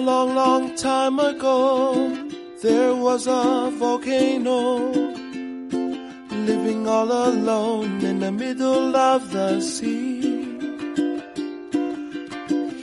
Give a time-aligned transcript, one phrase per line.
[0.00, 2.10] long, long time ago,
[2.62, 4.90] there was a volcano
[6.46, 10.44] living all alone in the middle of the sea.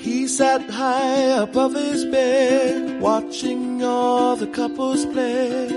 [0.02, 5.68] He sat high above his bed, watching all the couples play,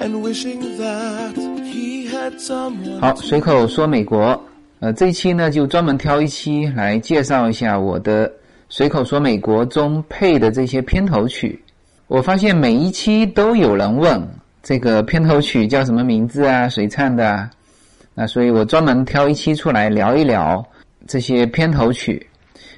[0.00, 3.00] and wishing that he had someone.
[3.00, 4.40] 好，随口说美国，
[4.80, 8.28] 呃，这一期呢就专门挑一期来介绍一下我的《
[8.73, 11.61] 随口说美国》中配的这些片头曲。
[12.07, 14.25] 我发现每一期都有人问
[14.63, 17.49] 这个片头曲叫什么名字啊，谁唱的啊？
[18.13, 20.65] 那所以我专门挑一期出来聊一聊
[21.05, 22.25] 这些片头曲。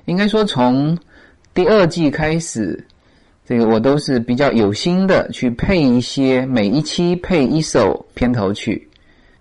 [0.05, 0.97] 应该说从
[1.53, 2.83] 第二季开始，
[3.45, 8.89] 这个我都是比较有心的去配一些，每一期配一首片头曲。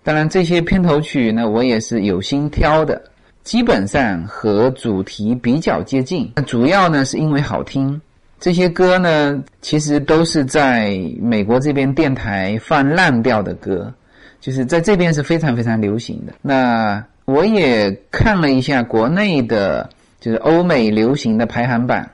[0.03, 3.01] 当然，这些片头曲呢，我也是有心挑的，
[3.43, 6.31] 基本上和主题比较接近。
[6.35, 7.99] 那主要呢，是因为好听。
[8.39, 13.93] 这些歌呢，其实都是在美国这边电台放烂掉的歌，
[14.41, 16.33] 就是在这边是非常非常流行的。
[16.41, 22.05] 那我也看了一下国内的，就是欧美流行的排行榜，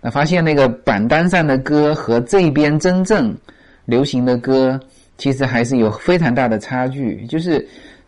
[0.00, 3.34] 那发现那个榜单上的歌和这边真正
[3.84, 4.78] 流行的歌。
[5.16, 7.64] 其实还是有非常大的差距，就是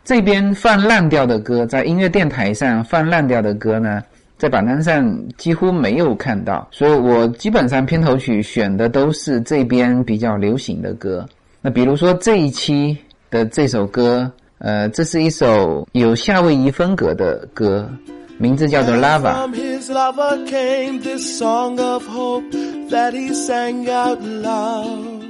[0.07, 4.01] 这边放烂掉的歌，在音乐电台上放烂掉的歌呢，
[4.39, 11.29] 在榜单上几乎没有看到，所以我基本上片头曲选的都是这边比较流行的歌。
[11.61, 12.97] 那比如说这一期
[13.31, 17.91] 的这首歌，呃，这是一首有夏威夷风格的歌，
[18.39, 19.23] 名字叫做《Lava》。
[19.35, 22.49] From his lover came this song of hope
[22.91, 25.25] that he sang out loud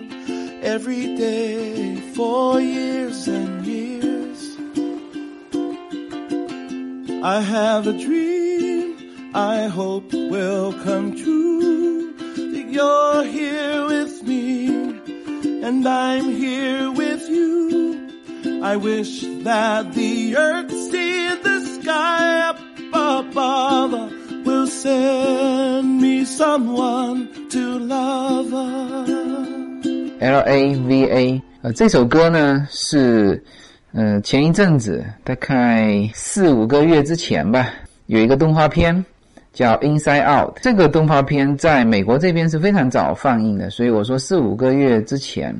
[0.62, 4.05] every day for years and years.
[7.23, 8.95] I have a dream
[9.33, 12.13] I hope will come true.
[12.17, 14.67] That you're here with me
[15.63, 18.09] and I'm here with you.
[18.63, 22.59] I wish that the earth in the sky up
[22.93, 24.11] above
[24.45, 28.53] will send me someone to love.
[30.19, 33.43] L A V A，呃，这首歌呢是，
[33.96, 37.70] 呃，前一阵子大概四五个月之前吧，
[38.04, 39.02] 有一个动画片
[39.54, 40.54] 叫《Inside Out》。
[40.60, 45.56] 这个动画片在美国这边是非常早放映的，所以我说四五个月之前，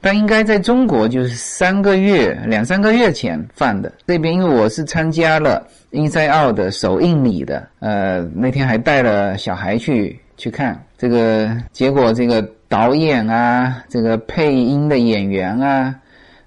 [0.00, 3.92] 但应该在中国就是三个月、两三个月前放的。
[4.06, 5.66] 这边因为我是参加了
[6.00, 10.80] 《Inside Out》的首映礼的，呃，那天还带了小孩去去看。
[10.96, 15.92] 这个结果，这个导演啊，这个配音的演员啊，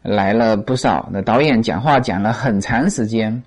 [0.01, 1.09] 来了不少。
[1.11, 3.41] 那导演讲话讲了很长时间，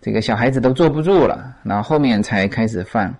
[0.00, 3.14] 这个小孩子都坐不住了，然后后面才开始放。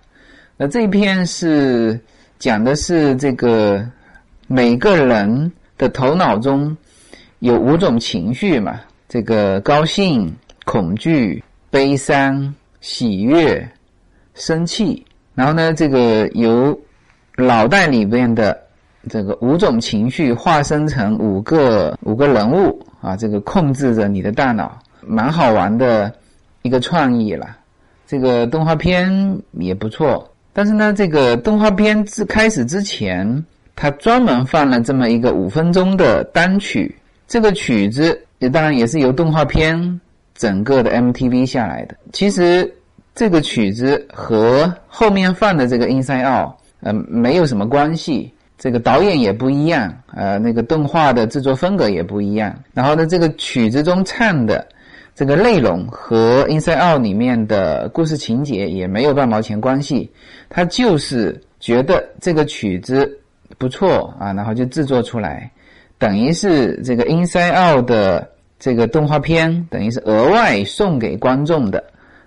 [0.57, 1.99] 那这一篇是
[2.37, 3.85] 讲的是这个
[4.47, 6.75] 每个人的头脑中
[7.39, 10.33] 有五种情绪嘛，这个高兴、
[10.65, 13.65] 恐惧、悲伤、喜悦、
[14.33, 15.05] 生气。
[15.33, 16.77] 然后呢，这个由
[17.37, 18.61] 脑袋里边的
[19.07, 26.13] 这个五种情绪化身成五个五个人物啊，这个控制着你的大脑，蛮好玩的
[26.63, 27.55] 一个创意了。
[28.05, 29.09] 这个动画片
[29.53, 33.45] 也不错，但是呢，这个动画片之开始之前，
[33.75, 36.93] 他专门放了这么一个五分钟的单曲。
[37.27, 40.01] 这个曲子也当然也是由动画片
[40.35, 41.95] 整个的 MTV 下来的。
[42.11, 42.69] 其实
[43.15, 46.51] 这个曲子和后面放的这个 Inside Out。
[46.81, 48.31] 呃，没有什么关系。
[48.59, 52.53] 这个导演也不一样，呃，那个动画的制作风格也不一样。
[52.73, 54.67] 然后呢，这个曲子中唱的
[55.15, 60.11] 这个内容和《Inside Out》里面的故事情节也没有半毛钱关系。
[60.49, 63.09] 他就是觉得这个曲子
[63.57, 65.49] 不错啊，然后就制作出来，
[65.97, 68.29] 等于是这个《Inside Out》的
[68.59, 71.81] 这个动画片，等于是额外送给观众的。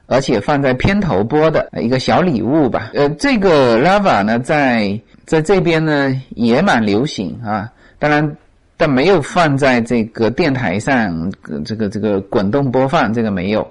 [0.06, 2.90] 而且放在片头播的一个小礼物吧。
[2.92, 7.70] 呃，这个 Lava 呢，在在这边呢也蛮流行啊。
[7.98, 8.36] 当然，
[8.76, 11.32] 但没有放在这个电台上，
[11.64, 13.66] 这个这个滚动播放这个没有。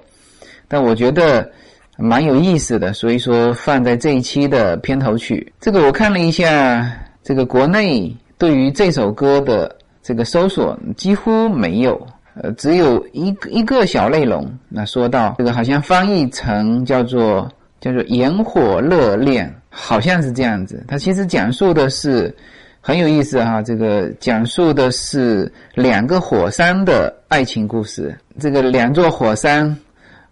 [0.68, 1.50] 但我觉得
[1.98, 5.52] 蛮有意思的，所以说放在这一期的片头曲。
[5.60, 6.90] 这个我看了一下，
[7.22, 12.06] 这个国内对于这首歌的这个搜索几乎没有。
[12.34, 14.50] 呃，只有一个一个小内容。
[14.70, 17.46] 那说到这个，好像翻译成叫做
[17.78, 20.84] 叫做“炎火热恋”，好像是这样子。
[20.86, 22.34] 它其实讲述的是
[22.80, 28.14] 很有意思哈，这个讲述的是两个火山的爱情故事。
[28.38, 29.74] 这个两座火山，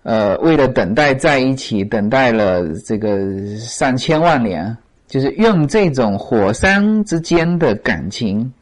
[0.02, 3.19] 呃，为了等待在一起，等待了这个
[3.56, 4.76] 上千万年，
[5.06, 8.52] 就是用这种火山之间的感情，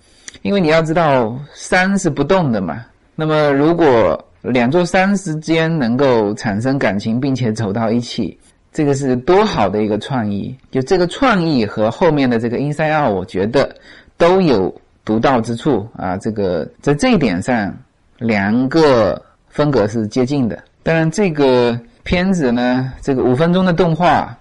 [0.42, 2.84] 因为你要知道山是不动的嘛。
[3.16, 8.38] 那么如果两座山之间能够产生感情，并且走到一起，
[8.72, 10.56] 这个是多好的一个创意！
[10.70, 13.74] 就这个创意和后面的这个 Inside Out，我觉得
[14.16, 14.74] 都有
[15.04, 16.16] 独到之处啊。
[16.16, 17.74] 这个在这一点上，
[18.18, 20.62] 两个风格是接近的。
[20.82, 24.36] 当然，这个片子呢，这个五分钟的动画。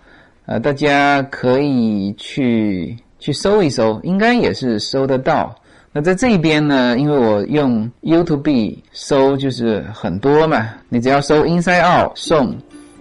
[0.45, 5.53] 呃，大家可以去去搜一搜，应该也是搜得到。
[5.91, 12.55] 那在这边呢，因为我用 YouTube 搜，就是很多嘛，你只要搜 Inside Out 送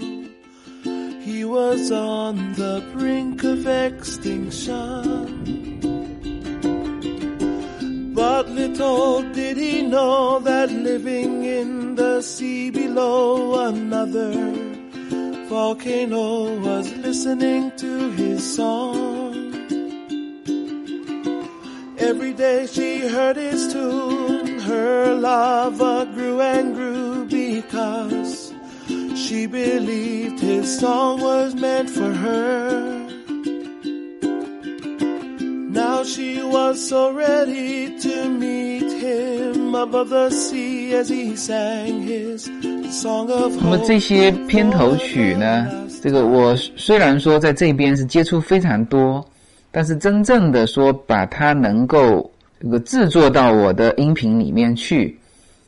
[1.20, 5.44] he was on the brink of extinction.
[8.14, 14.71] But little did he know that living in the sea below another
[15.53, 19.53] volcano was listening to his song.
[21.99, 28.51] Every day she heard his tune, her lava grew and grew because
[29.15, 33.07] she believed his song was meant for her.
[35.69, 42.49] Now she was so ready to meet him above the sea as he sang his
[43.59, 45.67] 那么这些片头曲呢？
[46.01, 49.25] 这个我虽然说在这边是接触非常多，
[49.71, 52.29] 但是真正的说把它能够
[52.61, 55.17] 这个制作到我的音频里面去，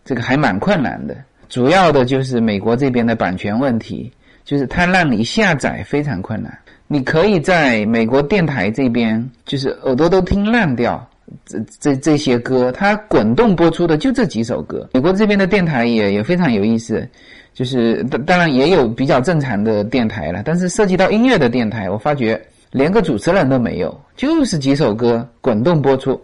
[0.03, 1.15] 这个还蛮困难的。
[1.49, 4.11] 主要的就是美国这边的版权问题，
[4.43, 6.55] 就是它让你下载非常困难。
[6.87, 11.07] 你可以在美国电台这边，就是耳朵都听烂掉，
[11.45, 14.89] 这这这些歌，它滚动播出的就这几首歌。
[14.93, 17.07] 美国这边的电台也也非常有意思，
[17.53, 22.39] 就是当当然也有比较正常的电台了，但是涉及到音乐的电台，我发觉
[22.71, 26.19] 连个主持人都没有，就是几首歌滚动播出，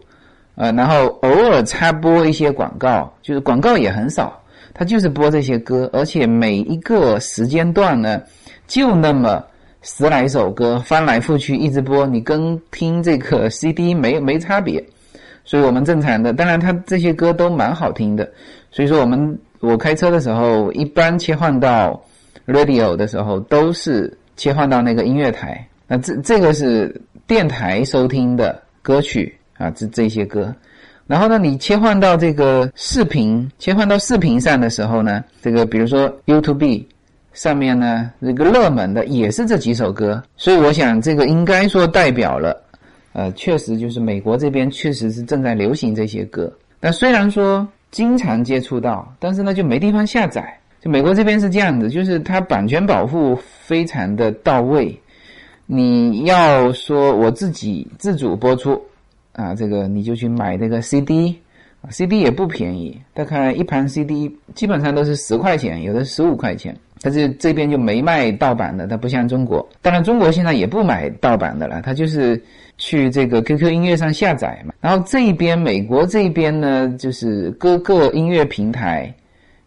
[0.55, 4.37] 呃，然后偶尔插播一些广告，就是广告也很少。
[4.73, 8.21] 它就是播这些歌，而且每一个时间段呢，
[8.67, 9.43] 就那么
[9.81, 14.83] 十来首歌，翻来覆去一直播，你跟听这个 CD 没没差别。
[15.43, 18.31] 所以我们正常的，当然他这些歌都蛮好听的。
[18.69, 21.99] 所以说我们我开车的时候，一般切换到
[22.45, 25.67] radio 的时候，都是切换到那个音乐台。
[25.87, 30.53] 那这这个是电台收听的歌曲啊，这这些歌。
[31.07, 36.85] 然后呢，你切换到这个视频，切换到视频上的时候呢，这个比如说 YouTube
[37.33, 42.61] 上面呢，这个热门的也是这几首歌，所以我想这个应该说代表了，
[43.13, 46.51] 呃，确实就是美国这边确实是正在流行这些歌。
[46.79, 50.57] 但虽然说经常接触到，但是呢就没地方下载。
[50.81, 54.99] 就美国这边是这样子，就是它版权保护非常的到位，
[55.67, 58.81] 你要说我自己自主播出。
[59.33, 66.75] 啊，这个你就去买这个 CD，CD 也不便宜，大概一盘 CD 基本上都是十块钱，有的十五块钱。
[67.01, 69.67] 但是这边就没卖盗版的，它不像中国。
[69.81, 72.41] 当然，中国现在也不买盗版的了，它就是
[72.77, 74.73] 去这个 QQ 音乐上下载嘛。
[74.79, 79.13] 然后这边美国这边呢，就是各个音乐平台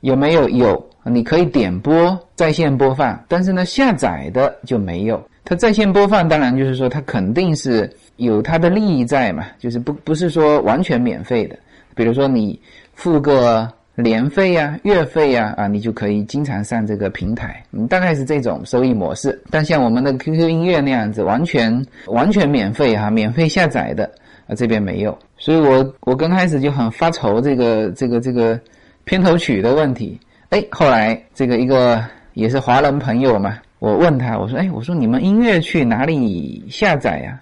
[0.01, 5.23] 有没有有，你可以点播在线播放，但是呢下载的就没有。
[5.45, 7.91] 它在线播放，当然就是说它肯定是。
[8.17, 11.59] 有它的利益在嘛，就是不不是说完全免费的，
[11.97, 12.57] 比如说你
[12.95, 19.41] 付个年费呀、月费呀，啊，你就可以经常上这个平台，你，大概是这种收益模式。
[19.51, 24.11] 但像我们的 QQ 音乐那样子，完全完全免费哈，免费下载的
[24.49, 25.17] 啊，这边没有。
[25.37, 28.59] 所以我我刚开始就很发愁这个这个这个
[29.05, 30.19] 片头曲的问题，
[30.51, 37.39] 哎，后来这个一个也是华人朋友嘛，我问他，我说，哎，我说你们音乐去哪里下载呀？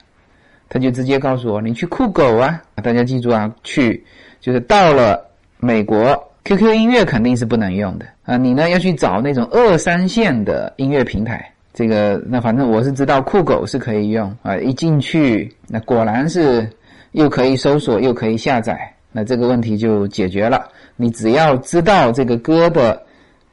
[0.68, 2.62] 他就直接告诉我：“你去酷狗啊！
[2.82, 4.02] 大家记住啊，去
[4.40, 5.22] 就是到了
[5.58, 8.36] 美国，QQ 音乐肯定是不能用的啊。
[8.36, 11.48] 你呢要去找那种二三线的音乐平台。
[11.74, 14.56] 这个那反正我是知道酷狗是可以用啊。
[14.58, 16.68] 一进去，那果然是
[17.12, 18.78] 又可以搜索又可以下载，
[19.10, 20.68] 那这个问题就解决了。
[20.96, 23.00] 你只要知道这个歌的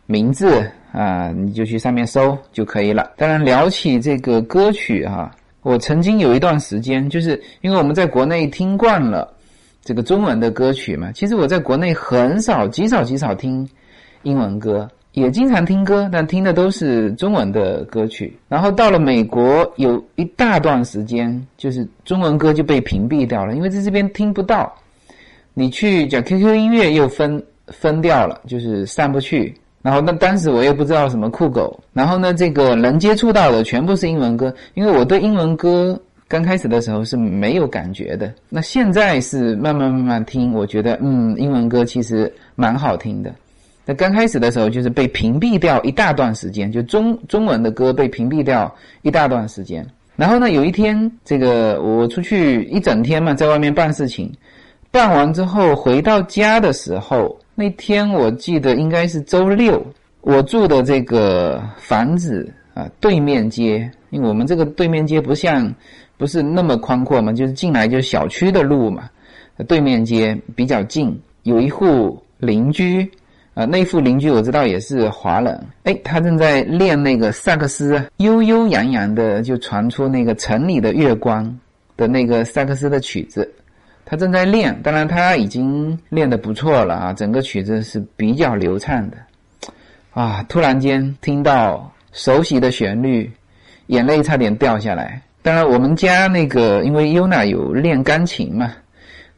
[0.06, 3.12] 名字啊，你就去上面搜就可以了。
[3.16, 5.32] 当然聊起这个歌曲哈。”
[5.62, 9.30] 我曾经有一段时间，就是因为我们在国内听惯了
[9.84, 13.68] 这个中文的歌曲嘛，其实我在国内很少、极少、极少听
[14.24, 18.38] 英文歌也经常听歌，但听的都是中文的歌曲。
[18.48, 24.72] 然后到了美国，有一大段时间就是中文歌就被屏蔽掉了，因为在这边听不到。
[25.56, 29.54] 你去讲 QQ 音乐又分分掉了，就是上不去。
[29.82, 38.32] 然后那当时我又不知道什么酷狗，然后呢，这个能接触到的全部是英文歌，因为我对英文歌刚开始的时候是没有感觉的。
[38.50, 43.34] 那现在是慢慢慢慢听，我觉得嗯，英文歌其实蛮好听的。
[43.84, 49.84] 那刚开始的时候就是被屏蔽掉一大段时间，就中中文的歌被屏蔽掉一大段时间。
[50.16, 54.32] 然后呢，有一天这个我出去一整天嘛，在外面办事情，
[54.92, 57.36] 办完之后回到家的时候。
[57.56, 59.86] 那天我记得应该是周六，
[60.22, 65.70] 我住的这个房子啊，对面街，因为我们这个对面街不像，
[66.20, 69.10] 不是那么宽阔嘛，就是进来就是小区的路嘛，
[69.70, 73.10] 对面街比较近，有一户邻居
[73.54, 81.58] 啊，那户邻居我知道也是华人，哎，他正在练那个萨克斯，悠悠扬扬的就传出那个城里的月光
[81.96, 83.50] 的那个萨克斯的曲子。
[84.04, 89.18] 他正在练，当然他已经练得不错了啊，整个曲子是比较流畅的，
[90.12, 93.32] 啊，突然间听到熟悉的旋律，
[93.88, 95.22] 眼泪差点掉下来。
[95.42, 98.72] 当然，我们家那个因为优娜有练钢琴嘛，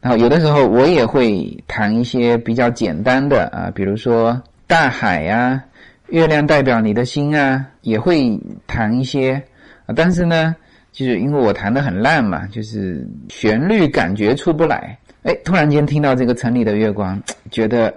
[0.00, 5.62] 然后有的时候我也会弹一些比较简单的啊，比如说大海呀、
[6.08, 9.42] 月亮代表你的心啊，也会弹一些
[9.86, 10.54] 啊，但是呢。
[10.92, 14.94] 就是因为我弹的很烂嘛，就是旋律感觉出不来。
[15.22, 17.18] 哎，突然间听到这个城里的月光，
[17.50, 17.94] 觉得，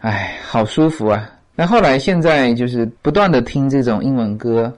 [0.00, 1.30] 哎，好舒服啊。
[1.54, 4.76] 那后来现在就是不断的听这种英文歌，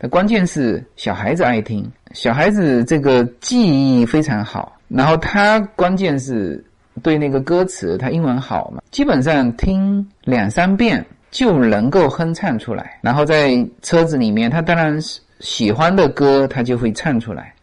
[0.00, 6.64] 那关键是小孩子爱听，小孩子这个记忆非常好，然后他关键是
[7.02, 12.98] 对那个歌词，他英文好嘛，基本上听两三遍就能够哼唱出来。
[13.02, 15.20] 然后在车子里面，他当然是。
[15.40, 17.54] 喜欢的歌，他就会唱出来，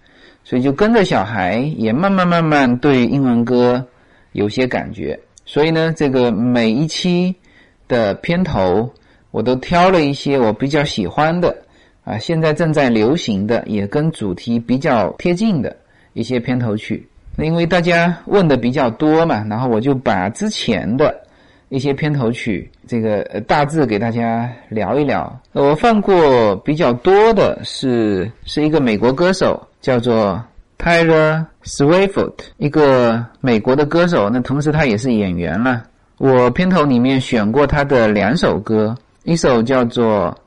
[0.44, 3.86] 所以就跟着小孩也慢慢慢慢对英文歌
[4.32, 5.15] 有些感觉。
[5.46, 7.36] 所以呢，这个每一期
[7.88, 8.91] 的片头，
[9.29, 11.56] 我都挑了一些我比较喜欢的
[12.08, 15.76] 啊，现在正在流行的，也跟主题比较贴近的
[16.14, 17.06] 一些片头曲。
[17.38, 21.14] 因为大家问的比较多嘛，然后我就把之前的。
[21.70, 25.38] 一些片头曲，这个大致给大家聊一聊。
[25.52, 30.42] 我放过比较多的是是一个美国歌手，叫做
[30.78, 34.30] Tyler Swift，一个美国的歌手。
[34.30, 35.84] 那同时他也是演员了。
[36.20, 38.96] 我片头里面选过他的两首歌，
[39.26, 40.34] 一首叫做《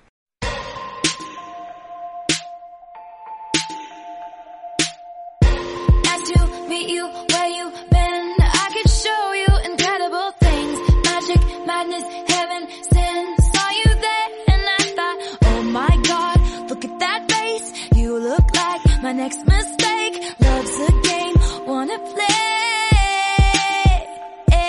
[19.13, 19.43] next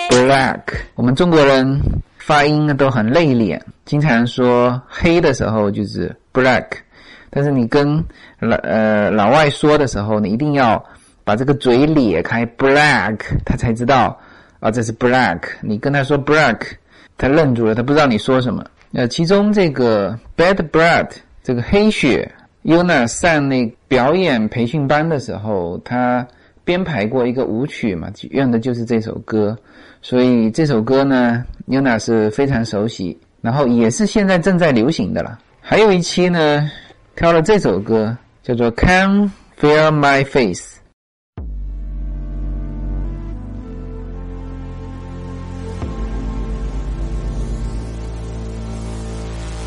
[0.09, 0.61] Black，
[0.95, 1.79] 我们中国人
[2.17, 6.65] 发音都很内敛，经常说黑的时候就是 black，
[7.29, 8.03] 但是你跟
[8.39, 10.83] 老呃老外说的时候，你一定要
[11.23, 14.19] 把这个嘴咧开，black，他才知道
[14.59, 15.39] 啊这是 black。
[15.61, 16.59] 你跟他说 black，
[17.17, 18.63] 他愣住了，他不知道你说什么。
[18.93, 21.09] 呃，其中这个 bad blood，
[21.43, 22.29] 这个黑血
[22.63, 26.27] ，Yuna 上那表演培训班的时候，他
[26.63, 29.57] 编排过一个舞曲嘛，用的就是这首歌。
[30.01, 35.39] 所以这首歌呢，Yuna 是非常熟悉，然后也是现在正在流行的了。
[35.61, 36.69] 还有一期呢，
[37.15, 40.61] 挑了这首歌，叫做《Can Feel My Face》。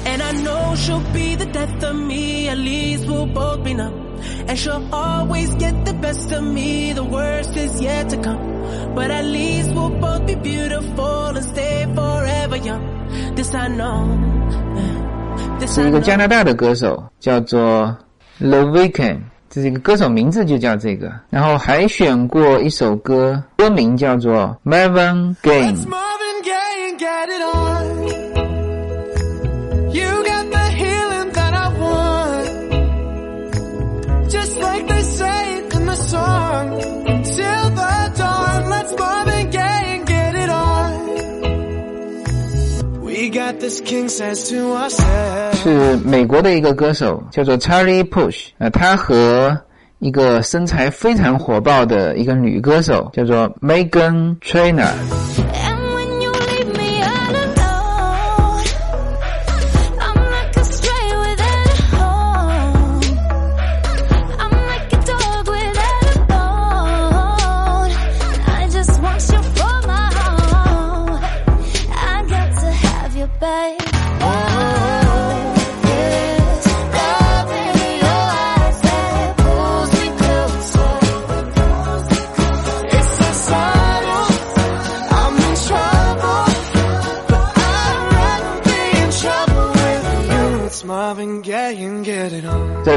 [0.04, 3.93] And I know she'll be the death of me, at least we'll both be numb.
[4.47, 8.39] And she'll always get the best of me, the worst is yet to come.
[8.93, 12.81] But at least we'll both be beautiful and stay forever young.
[13.35, 14.05] This I know.
[15.67, 17.95] 是一个加拿大的歌手，叫做
[18.39, 21.11] The Weeknd，这是一个歌手名字就叫这个。
[21.29, 25.77] 然后还选过一首歌，歌名叫做 Marvin Gaye。
[45.54, 48.48] 是美国的一个歌手，叫做 Charlie Push。
[48.58, 49.56] 呃，他和
[49.98, 54.92] 一个身材非常火爆的一个女歌手，叫做 Megan Trainer。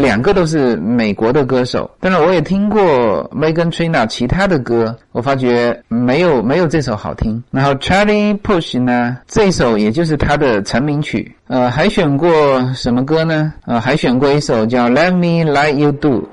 [0.10, 2.82] 两个都是美国的歌手，当然我也听过
[3.30, 7.44] Megan Trainor 其他的歌，我发觉没有没有这首好听。
[7.52, 12.32] 然后 Charlie Puth 呢，这首也就是他的成名曲，呃，还选过
[12.74, 13.54] 什么歌呢？
[13.68, 16.28] 呃，还选过一首叫 Let Me Like You Do。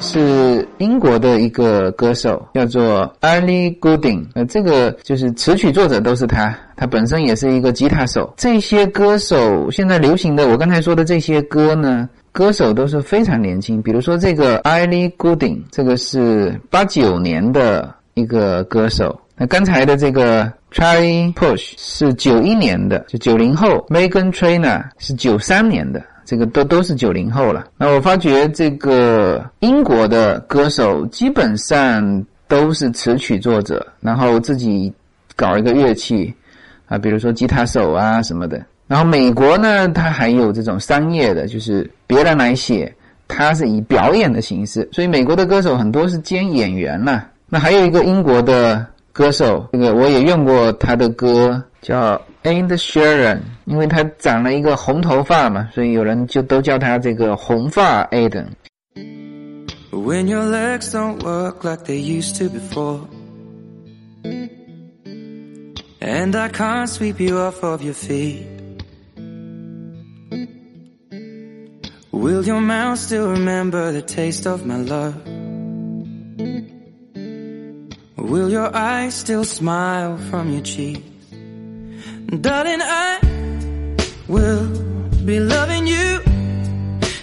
[0.00, 4.26] 是英国的一个歌手，叫做 Ellie Goulding。
[4.34, 8.30] 呃，这个就是词曲作者都是他，他本身也是一个吉他手。
[8.36, 13.80] 这些歌手现在流行的，我刚才说的这些歌呢，歌手都是非常年轻。
[13.80, 19.18] 比如说这个 Ellie Goulding，这个是八九年的一个歌手。
[19.34, 26.02] 那刚才的这个 Charlie Push 是九一年的，就九零后；Megan Trainor 是九三年的。
[26.24, 27.66] 这个都都是九零后了。
[27.76, 34.92] 那我发觉这个英国的歌手基本上都是词曲作者，然后自己
[35.34, 36.32] 搞一个乐器
[36.86, 38.62] 啊，比如说吉他手啊什么的。
[38.88, 42.94] 然后美国呢，它还有这种商业的，就是别人来写，
[43.26, 58.47] 它是以表演的形式，所以美国的歌手很多是兼演员呐、那还有一个英国的歌手，这个我也用过他的歌，叫 Ed Sheeran，因为他长了一个红头发嘛，所以有人就都叫他这个红发 Eden。
[59.91, 63.01] When your legs don't work like they used to before.
[65.99, 68.45] And I can't sweep you off of your feet.
[72.11, 75.15] Will your mouth still remember the taste of my love?
[78.15, 81.10] Will your eyes still smile from your cheeks?
[82.28, 83.18] Darling, I
[84.26, 84.66] will
[85.26, 86.20] be loving you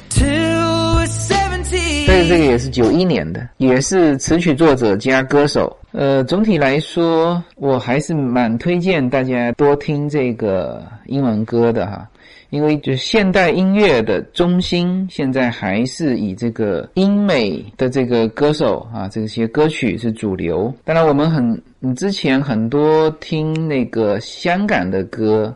[0.10, 2.06] till we're 17.
[2.08, 5.76] 但是这个也是九一年的，也是词曲作者加歌手。
[5.92, 12.08] 呃，总体来说，我还是蛮推荐大家多听这个英文歌的哈，
[12.52, 20.72] 因为就现代音乐的中心，现在还是以这个英美的这个歌手啊，这些歌曲是主流。
[20.86, 25.52] 当然，我们很之前很多听那个香港的歌，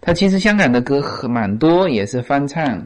[0.00, 2.84] 它其实香港的歌很蛮多，也是翻唱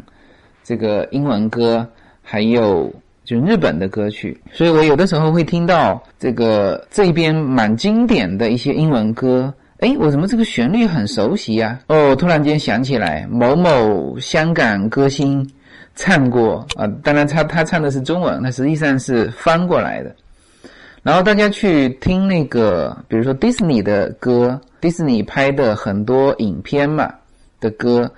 [0.63, 1.89] 这个英文歌，
[2.21, 2.93] 还有
[3.25, 9.53] 就日本的歌曲，所以我有的时候会听到这个这边蛮经典的一些英文歌。
[9.79, 15.49] 诶，我怎么这个旋律很熟悉呀、哦，突然间想起来，某某香港歌星
[15.97, 20.15] 唱过啊、当然他他唱的是中文，他实际上是翻过来的。
[21.03, 27.13] 然后大家去听那个，比如说迪士尼的歌，迪士尼拍的很多影片嘛
[27.61, 28.09] 的歌，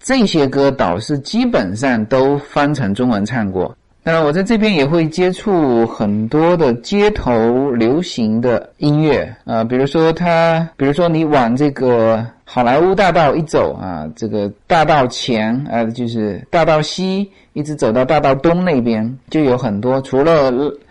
[0.00, 3.76] 这些歌倒是基本上都翻成中文唱过。
[4.04, 20.50] 当然，我在这边也会接触很多的街头流行的音乐啊、比如说他，比如说你往这个好莱坞大道一走啊，这个大道前啊，就是大道西，一直走到大道东那边，就有很多除了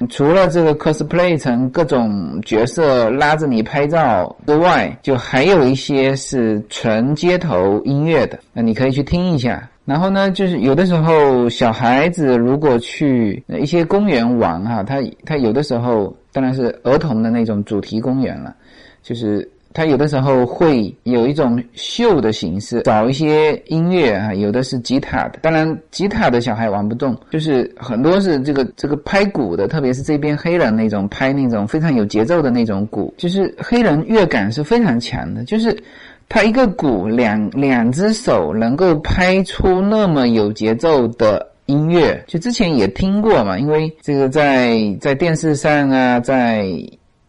[0.09, 9.67] 除了这个 cosplay 成各种角色拉着你拍照之外，就还有一些是纯街头音乐的，那你可以去听一下。
[9.87, 18.53] 然后呢，就是有的时候小孩子如果去一些公园玩哈，他他有的时候当然是儿童的那种主题公园了，
[19.01, 35.81] 就是他有的时候会有一种秀的形式，找一些音乐啊，有的是吉他的，当然吉他的小孩玩不动，就是很多是这个这个拍鼓的，特别是这边黑人那种拍那种非常有节奏的那种鼓，就是黑人乐感是非常强的，就是。
[36.29, 46.67] 他一个鼓两两只手能够拍出那么有节奏的音乐，就之前也听过嘛，因为这个在在电视上啊，在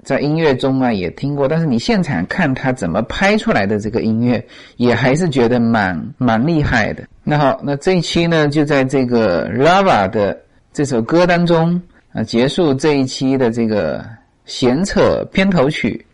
[0.02, 4.44] 在音乐中啊也听过，但是你现场看他怎么拍出来的这个音乐，
[4.76, 7.04] 也还是觉得蛮蛮厉害的。
[7.22, 10.36] 那好，那这一期呢就在这个 Lava 的
[10.72, 11.80] 这首歌当中
[12.12, 14.04] 啊结束这一期的这个
[14.44, 16.04] 闲扯片头曲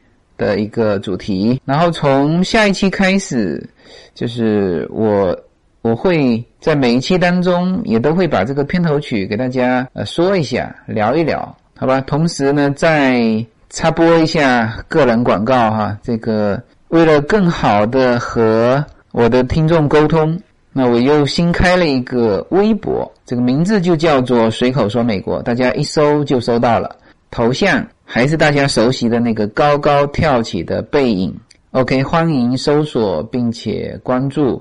[0.44, 3.66] 的一个主题，然后从下一期开始，
[4.14, 5.35] 就是我
[5.80, 12.00] 我会在每一期当中也都会把这个片头曲给大家呃说一下，聊一聊，好吧？
[12.02, 20.38] 同时呢，再插播一下个人广告哈，这个为了更好的和我的听众沟通，
[20.72, 26.96] 那我又新开了一个微博，这个名字就叫做“随口说美国”，大家一搜就搜到了。
[27.30, 31.34] 头像还是大家熟悉的那个高高跳起的背影。
[31.70, 34.60] OK，欢迎搜索并且关注。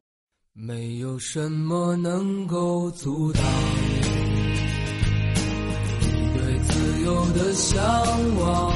[0.54, 3.44] 没有什么能够阻挡
[6.02, 7.84] 你对自由的向
[8.40, 8.74] 往。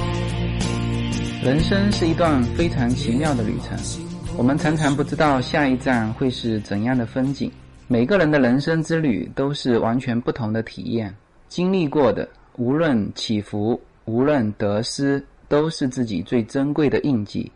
[1.44, 3.78] 人生是一段非常奇妙的旅程，
[4.38, 7.52] 我们常常不知道下一站会是怎样的风景。
[7.88, 11.16] 每个人的人生之旅都是完全不同的体验，
[11.48, 12.28] 经历过的，
[12.58, 17.52] 无论起伏，无论得失，都是自己最珍贵的印记。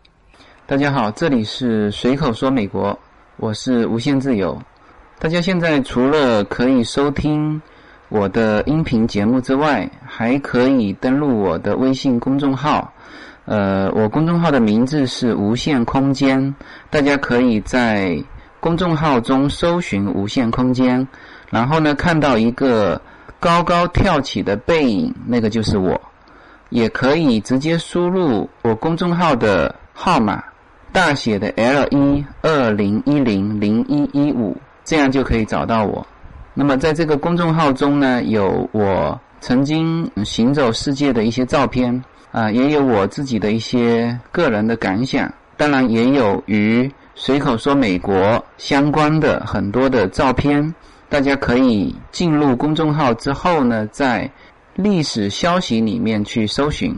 [0.66, 2.96] 大家好，这里是随口说美国，
[3.38, 4.60] 我是无限自由。
[5.18, 7.60] 大家现在除了可以收听
[8.10, 12.92] 我的音频节目之外，还可以登录我的微信公众号。
[13.46, 16.54] 呃，我公众号的名字是无限空间，
[16.90, 18.22] 大家可以在
[18.60, 21.08] 公众号中搜寻“无限空间”，
[21.48, 23.00] 然后呢，看到一个
[23.40, 25.98] 高高跳起的背影，那个就是我。
[26.72, 30.42] 也可以直接输入我公众号的号码，
[30.90, 36.04] 大写的 L 一二零一零零一一五，这样就可以找到我。
[36.54, 42.02] 那么在这个公众号中呢，有我曾经行走世界的一些照片。
[42.32, 50.74] 啊，也有我自己的一些个人的感想，当然也有与随口说美国相关的很多的照片。
[51.10, 54.30] 大家可以进入公众号之后呢，在
[54.74, 56.94] 历史消息里面去搜寻，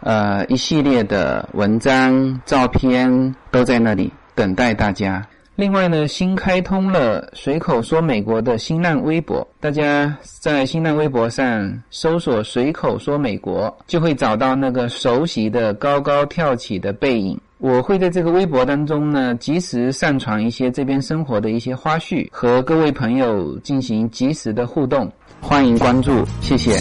[0.00, 5.26] 呃，一系列的文章、照片都在那里等待大家。
[5.54, 17.38] 另外呢，新开通了随口说美国的新浪微博，大家在新浪微博上搜索“随口说美国”，就会找到那个熟悉的高高跳起的背影。
[17.58, 25.08] 我会在这个微博当中呢，及时上传一些这边生活的一些花絮，和各位朋友进行及时的互动。
[25.42, 26.80] 欢迎关注，谢谢。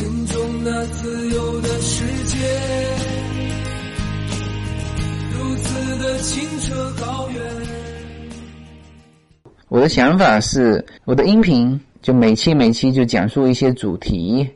[9.67, 14.47] 我的想法是，我的音频就每期每期就讲述一些主题，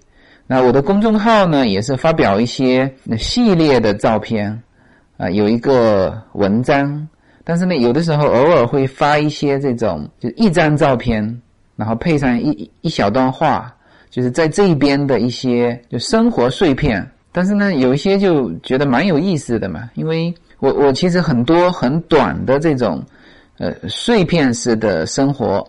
[0.46, 4.62] 那我的公众号呢也是发表一些系列的照片，
[5.18, 7.08] 啊，有一个文章，
[7.44, 11.42] 但是呢有的时候偶尔会发一些这种就一张照片，
[11.76, 13.74] 然后配上一一小段话，
[14.16, 23.04] 就是在这边的一些就生活碎片，但是呢有一些就觉得蛮有意思的嘛，因为我我其实很多很短的这种。
[23.58, 25.66] 呃，碎片式的生活，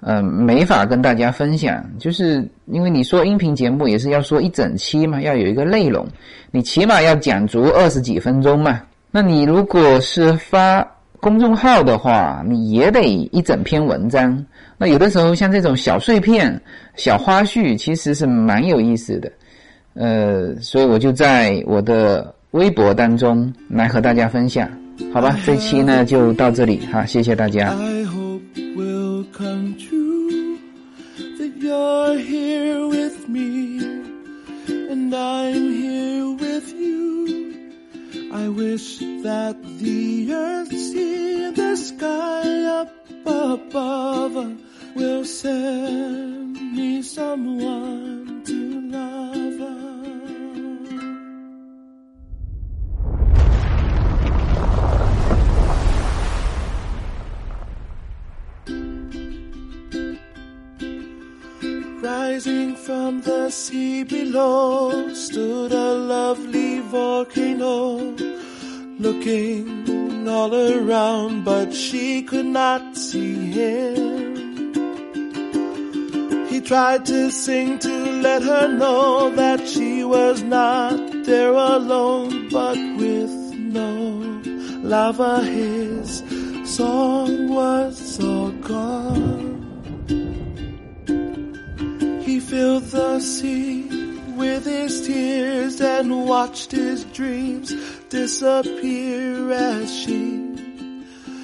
[0.00, 6.04] 呃，没法跟大家分享，就是因为你说音频节目也是要说一整期嘛，要有一个内容，
[6.50, 8.82] 你起码要讲足二十几分钟嘛。
[9.12, 10.84] 那你如果是发
[11.20, 14.44] 公众号的话，你也得一整篇文章。
[14.78, 16.60] 那有的时候像这种小碎片、
[16.96, 19.30] 小花絮，其实是蛮有意思的。
[19.94, 24.68] 呃，所以我就在我的微博当中来和大家分享。
[25.12, 27.74] 好吧，这期呢就到这里哈，谢谢大家。
[32.12, 33.80] Here with me
[34.68, 35.79] and I'm here.
[38.42, 42.90] I wish that the earth, sea, and the sky up
[43.26, 44.34] above
[44.94, 49.60] will send me someone to love.
[62.02, 68.16] Rising from the sea below stood a lovely volcano,
[69.00, 74.36] looking all around, but she could not see him.
[76.48, 82.76] He tried to sing to let her know that she was not there alone, but
[82.98, 84.42] with no
[84.82, 86.22] lava, his
[86.64, 89.48] song was all gone.
[92.24, 93.88] He filled the sea
[94.36, 97.74] with his tears and watched his dreams
[98.10, 100.52] disappear as she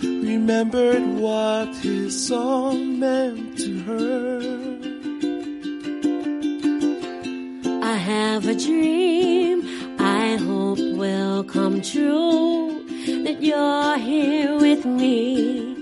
[0.02, 4.40] remembered what his song meant to her.
[7.84, 9.62] I have a dream
[10.00, 12.84] I hope will come true
[13.24, 15.76] that you're here with me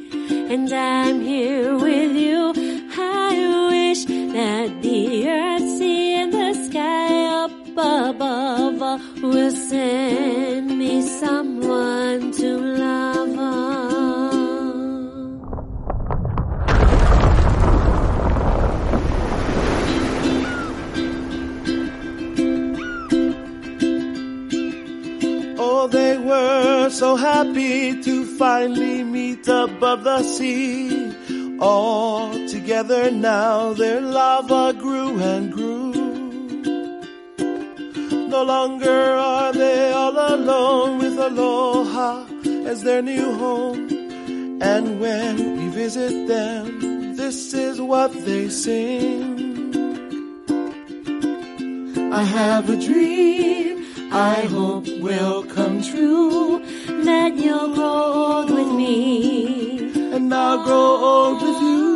[0.52, 2.52] and I'm here with you.
[2.96, 3.32] I
[3.70, 10.23] wish that the earth, sea, and the sky up above will send
[10.94, 13.38] me someone to love.
[13.38, 14.74] on.
[25.58, 31.12] Oh, they were so happy to finally meet above the sea.
[31.60, 35.73] All together now their lava grew and grew.
[38.34, 42.26] No longer are they all alone with Aloha
[42.66, 43.88] as their new home.
[44.60, 49.22] And when we visit them, this is what they sing.
[52.12, 56.60] I have a dream I hope will come true.
[57.04, 59.92] That you'll grow old with me.
[60.12, 61.93] And I'll grow old with you.